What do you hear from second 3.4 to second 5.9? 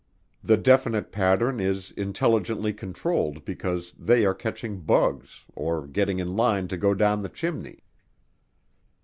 because they are catching bugs or